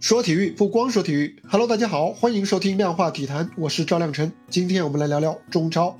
[0.00, 4.32] 说体育不光说体育，Hello，大家好，欢迎收听量化体坛，我是赵亮晨。
[4.48, 5.98] 今天我们来聊聊中超。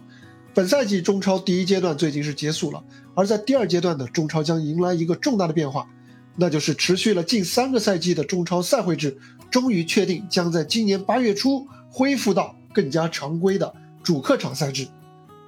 [0.55, 2.85] 本赛季中超第一阶段最近是结束了，
[3.17, 5.89] 而在第二阶段呢，中超将迎来一个重大的变化，
[6.37, 9.19] 那就是持续了近三个赛季的中超赛会制，
[9.51, 13.75] 终于确定将在今年八月初恢复到更加常规的
[14.05, 14.87] 主客场赛制。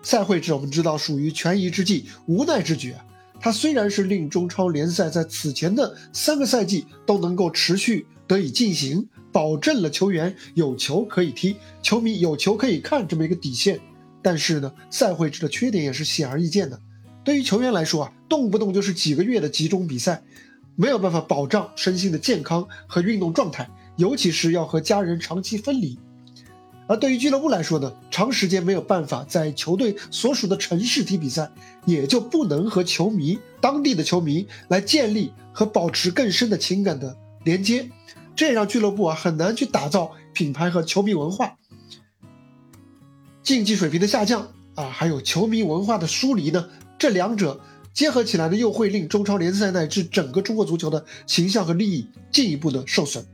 [0.02, 2.96] 赛会制我们知道属于权宜之计，无奈之举。
[3.38, 8.04] 它虽然是令中超联赛在此前的三个赛季都能够持续。
[8.30, 13.80] 得以进行，保证了球员有球可以踢，球迷有球可以看这么一个底线。
[14.22, 16.78] 但是呢，赛会制的缺点也是显而易见的。
[17.24, 20.22] 对于球员来说啊，动不动就是几个月的集中比赛，
[20.77, 25.98] 没有办法保障身心的健康和运动状态，尤其是要和家人长期分离。
[26.86, 31.50] 而对于俱乐部来说呢，长时间没有办法在球队所属的城市踢比赛，
[31.84, 37.91] 也就不能和球迷、当地的球迷来建立和保持更深的情感的连接。
[38.37, 41.56] 这让俱乐部啊很难去打造品牌和球迷文化，
[43.42, 47.61] 竞技水平的下降啊，还有球迷文化的疏离呢，这两者
[47.92, 53.27] 结合起来呢，又会令中超联赛乃至整个中国足球的形象和利益进一步的受损。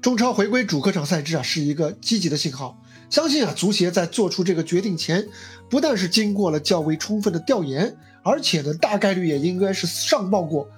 [0.00, 2.80] 中超回归主客场赛制啊，是一个积极的信号。
[3.10, 5.28] 相信啊，足协在做出这个决定前，
[5.68, 10.68] 不但是经过了较为充分的调研，而且呢，大概率也应该是上报过。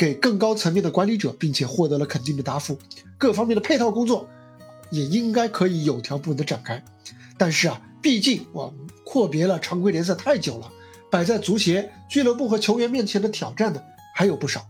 [0.00, 2.78] 给更高层面的管理者，并且获得了肯定的答复，
[3.18, 4.26] 各方面的配套工作
[4.90, 6.82] 也应该可以有条不紊的展开。
[7.36, 10.72] 但是啊，毕竟我阔别了常规联赛太久了，
[11.10, 13.82] 摆在足协、俱乐部和球员面前的挑战呢
[14.14, 14.66] 还有不少。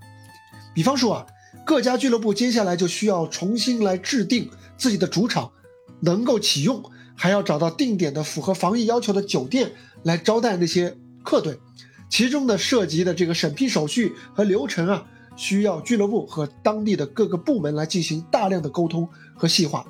[0.75, 1.27] 比方说啊，
[1.65, 5.53] 各家俱乐部接下来就需要重新来制定自己的主场
[6.01, 6.83] 能够启用，
[7.15, 9.71] 还要找到定点的符合防疫要求的酒店
[10.03, 11.61] 来招待那些客队，
[12.09, 15.07] 其中的涉及的这个审批手续和流程啊。
[15.41, 19.87] 需要俱乐部和当地的各个部门来进行大量的沟通和细化。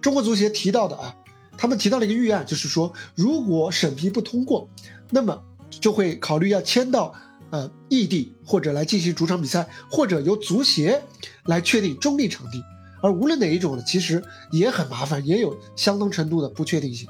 [0.00, 1.14] 中国足协提到的啊，
[1.58, 4.66] 他们提到了一个预案，就是说，如果审批不通过，
[5.10, 5.38] 那么
[5.68, 7.14] 就会考虑要迁到
[7.50, 11.02] 呃异地或者来进行主场比赛，或者由足协
[11.44, 12.64] 来确定中立场地。
[13.02, 17.06] 而无论哪一种呢，其实也很麻烦，也有相当程度的不确定性。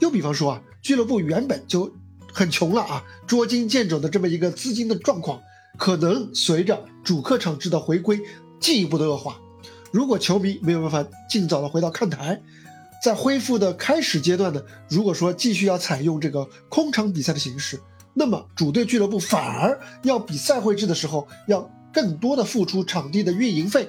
[0.00, 1.94] 又比方说啊，俱乐部原本就
[2.32, 5.42] 很穷了啊，捉襟见肘的这么一个资金的状况。
[5.76, 8.20] 可能随着主客场制的回归
[8.58, 9.38] 进一步的恶化，
[9.92, 12.40] 如果球迷没有办法尽早的回到看台，
[13.02, 17.78] 在恢复的开始阶段呢，如果说继续要采用这个空场比赛的形式，
[18.14, 23.88] 那么主队俱乐部反而要比赛会制的时候要更多的付出场地的运营费，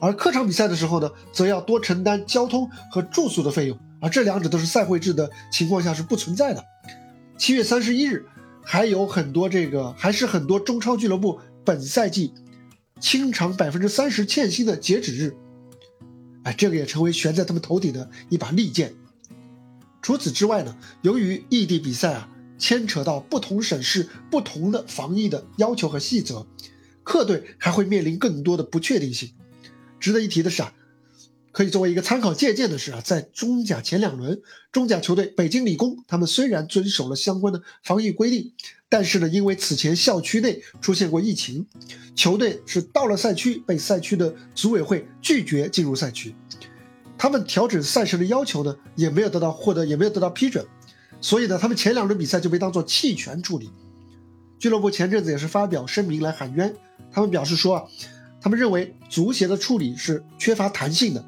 [0.00, 6.64] 而客场比赛的时候呢，则要多承担交通和住宿的费用，而这两者都是赛会制的情况下是不存在的。
[7.38, 8.26] 七月三十一日。
[8.64, 12.32] 还有很多这个，还是很多中超俱乐部本赛季
[12.98, 15.36] 清偿百分之三十欠薪的截止日，
[16.44, 18.94] 哎，这个也成为悬在他们头顶的一把利剑。
[20.00, 26.46] 除此之外呢，由于异地比赛啊，牵扯到不同省市不同的防疫的要求和细则，
[27.02, 29.30] 客队还会面临更多的不确定性。
[30.00, 30.72] 值得一提的是啊。
[31.54, 34.42] 可以作为一个参考借鉴的是啊，在中甲前两轮，
[34.72, 38.52] 中甲球队北京理工，他们虽然遵守了相关的防疫规定，
[38.88, 41.64] 但是呢，因为此前校区内出现过疫情，
[42.16, 46.34] 球队是到了赛区被赛区的组委会拒绝进入赛区，
[47.16, 50.66] 他们调整赛程的要求呢，也没有得到获得，也没有得到批准，
[51.20, 53.70] 所以呢，他们前两轮比赛就被当做弃权处理。
[54.58, 56.74] 俱乐部前阵子也是发表声明来喊冤，
[57.12, 57.84] 他们表示说啊，
[58.40, 61.24] 他们认为足协的处理是缺乏弹性的。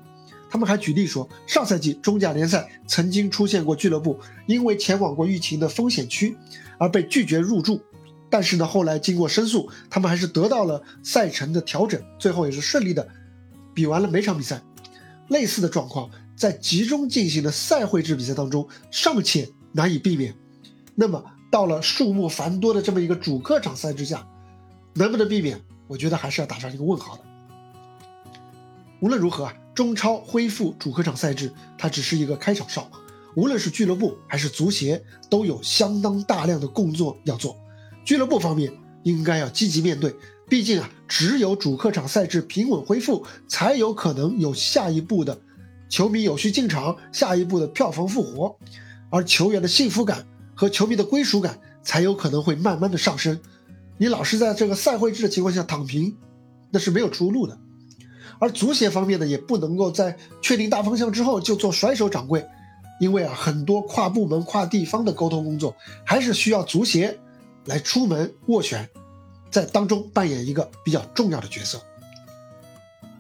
[0.49, 6.37] 他们还举例说，上赛季中甲联赛曾经出现过俱乐部因为前往过疫情的风险区
[6.79, 7.81] 而被拒绝入驻，
[8.31, 13.07] 但是呢，后来经过申诉，他们还是得到了赛程的调整，最后也是顺利的
[13.75, 14.63] 比完了每场比赛。
[15.29, 20.33] 类似的状况在集中进行的赛会制比赛当中尚且难以避免，
[20.95, 24.27] 那么到了数目繁多的这么一个主客场赛制下，
[24.95, 25.61] 能不能避免？
[25.89, 27.23] 我觉得还是要打上一个问号的。
[29.01, 29.53] 无论如何啊。
[29.77, 32.91] 中超恢复主客场赛制，它只是一个开场哨。
[33.35, 37.55] 无论是俱乐部还是足协，都有相当大量的工作要做。
[38.03, 40.15] 俱乐部方面应该要积极面对，
[40.49, 45.39] 毕竟啊，只有主客场赛制平稳恢复，才有可能有下一步的
[45.91, 48.57] 球迷有序进场，下一步的票房复活，
[49.11, 53.39] 而球员的幸福感和球迷的归属感才有可能会慢慢的上升。
[53.99, 56.17] 你老是在这个赛会制的情况下躺平，
[56.71, 57.59] 那是没有出路的。
[58.39, 62.45] 而足协方面呢，也不能够在确定大方向之后就做甩手掌柜，
[63.01, 65.75] 因为啊，很多跨部门、跨地方的沟通工作，
[66.05, 67.19] 还是需要足协
[67.65, 68.89] 来出门斡旋，
[69.51, 71.81] 在当中扮演一个比较重要的角色。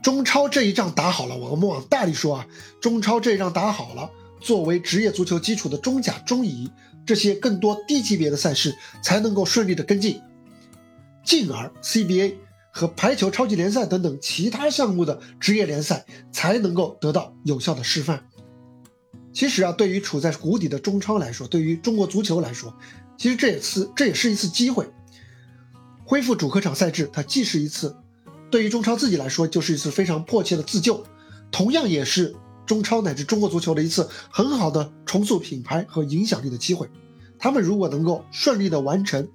[0.03, 2.47] 中超这一仗打好了，我们往大里说啊，
[2.81, 4.11] 中超这一仗打好了，
[4.41, 6.71] 作为职业足球基础的中甲、中乙
[7.05, 10.21] 这些更多低级别的赛事才能够顺利的跟进，
[11.25, 12.35] 进而 CBA
[12.77, 18.29] 和排球超级联赛等等其他项目的职业联赛才能够得到有效的示范。
[19.33, 22.75] 其实啊，对于处在谷底的中超来说，对于中国足球来说，
[23.17, 24.87] 其实这也是这也是一次机会，
[26.05, 27.97] 恢复主客场赛制，它既是一次。
[28.51, 31.03] 对于中超自己来说，就是一次非常迫切的自救，
[31.51, 32.37] 同样也是
[32.67, 36.91] 中超乃至中国足球的一次很好的重塑品牌和影响力的机会。
[37.39, 39.27] 他们如果能够顺利的完成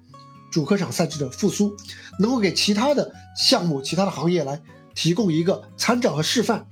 [0.52, 1.74] 主客场赛制的复苏，
[2.20, 4.62] 能够给其他的项目、其他的行业来
[4.94, 6.68] 提供一个参照和示范，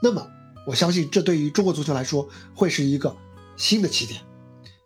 [0.00, 0.26] 那么
[0.66, 3.14] 我相信这对于中国足球来说会是一个
[3.56, 4.20] 新的起点。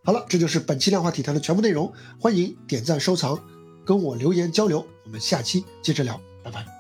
[0.02, 3.38] 好了，这就是本期量化体坛的全部内容，欢迎点赞收藏，
[3.84, 6.73] 跟我留言交流，我们下期接着聊，拜拜。